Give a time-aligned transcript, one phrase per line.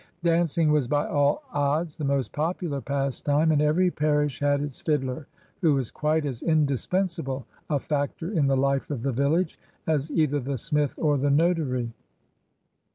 [0.23, 5.27] Dancing was by all odds the most popular pastime, and every parish had its fiddler,
[5.61, 10.39] who was quite as indispensable a factor in the life of the village as either
[10.39, 11.93] the smith or the notary.